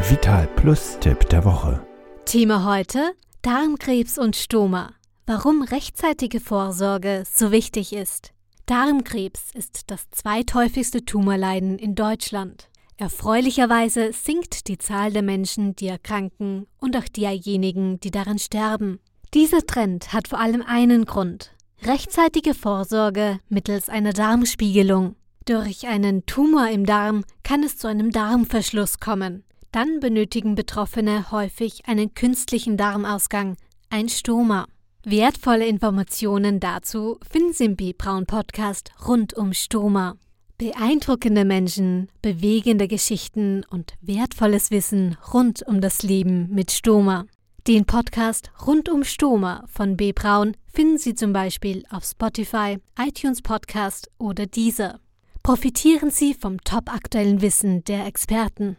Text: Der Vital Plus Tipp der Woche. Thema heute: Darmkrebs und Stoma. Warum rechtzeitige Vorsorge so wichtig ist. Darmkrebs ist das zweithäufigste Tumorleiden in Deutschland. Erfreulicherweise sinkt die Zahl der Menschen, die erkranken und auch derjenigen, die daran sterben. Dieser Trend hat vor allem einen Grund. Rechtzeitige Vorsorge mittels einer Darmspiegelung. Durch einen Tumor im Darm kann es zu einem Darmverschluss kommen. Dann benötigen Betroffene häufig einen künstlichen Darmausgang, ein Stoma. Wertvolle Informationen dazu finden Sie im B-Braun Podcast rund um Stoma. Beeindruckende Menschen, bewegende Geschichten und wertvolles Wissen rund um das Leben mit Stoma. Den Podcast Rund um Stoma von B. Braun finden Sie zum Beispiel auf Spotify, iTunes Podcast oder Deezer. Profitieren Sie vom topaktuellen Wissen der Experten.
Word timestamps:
Der 0.00 0.10
Vital 0.10 0.46
Plus 0.56 0.96
Tipp 0.98 1.28
der 1.28 1.44
Woche. 1.44 1.86
Thema 2.24 2.64
heute: 2.64 3.12
Darmkrebs 3.42 4.16
und 4.16 4.34
Stoma. 4.34 4.94
Warum 5.26 5.60
rechtzeitige 5.60 6.40
Vorsorge 6.40 7.24
so 7.30 7.52
wichtig 7.52 7.92
ist. 7.92 8.32
Darmkrebs 8.64 9.50
ist 9.52 9.90
das 9.90 10.08
zweithäufigste 10.10 11.04
Tumorleiden 11.04 11.78
in 11.78 11.96
Deutschland. 11.96 12.70
Erfreulicherweise 12.96 14.14
sinkt 14.14 14.68
die 14.68 14.78
Zahl 14.78 15.12
der 15.12 15.20
Menschen, 15.20 15.76
die 15.76 15.88
erkranken 15.88 16.66
und 16.78 16.96
auch 16.96 17.08
derjenigen, 17.14 18.00
die 18.00 18.10
daran 18.10 18.38
sterben. 18.38 19.00
Dieser 19.34 19.66
Trend 19.66 20.14
hat 20.14 20.28
vor 20.28 20.40
allem 20.40 20.62
einen 20.62 21.04
Grund. 21.04 21.50
Rechtzeitige 21.82 22.54
Vorsorge 22.54 23.38
mittels 23.50 23.90
einer 23.90 24.14
Darmspiegelung. 24.14 25.16
Durch 25.44 25.86
einen 25.86 26.24
Tumor 26.24 26.70
im 26.70 26.86
Darm 26.86 27.22
kann 27.42 27.62
es 27.62 27.76
zu 27.76 27.86
einem 27.86 28.12
Darmverschluss 28.12 28.98
kommen. 28.98 29.44
Dann 29.72 30.00
benötigen 30.00 30.56
Betroffene 30.56 31.30
häufig 31.30 31.86
einen 31.86 32.12
künstlichen 32.14 32.76
Darmausgang, 32.76 33.56
ein 33.88 34.08
Stoma. 34.08 34.66
Wertvolle 35.04 35.66
Informationen 35.66 36.58
dazu 36.58 37.18
finden 37.30 37.52
Sie 37.52 37.66
im 37.66 37.76
B-Braun 37.76 38.26
Podcast 38.26 38.90
rund 39.06 39.34
um 39.34 39.52
Stoma. 39.52 40.16
Beeindruckende 40.58 41.44
Menschen, 41.44 42.08
bewegende 42.20 42.88
Geschichten 42.88 43.64
und 43.70 43.94
wertvolles 44.00 44.72
Wissen 44.72 45.16
rund 45.32 45.62
um 45.66 45.80
das 45.80 46.02
Leben 46.02 46.48
mit 46.50 46.72
Stoma. 46.72 47.26
Den 47.68 47.84
Podcast 47.84 48.50
Rund 48.66 48.88
um 48.88 49.04
Stoma 49.04 49.64
von 49.68 49.96
B. 49.96 50.12
Braun 50.12 50.56
finden 50.66 50.98
Sie 50.98 51.14
zum 51.14 51.32
Beispiel 51.32 51.84
auf 51.90 52.04
Spotify, 52.04 52.78
iTunes 52.98 53.42
Podcast 53.42 54.10
oder 54.18 54.46
Deezer. 54.46 54.98
Profitieren 55.42 56.10
Sie 56.10 56.34
vom 56.34 56.60
topaktuellen 56.62 57.40
Wissen 57.40 57.84
der 57.84 58.06
Experten. 58.06 58.76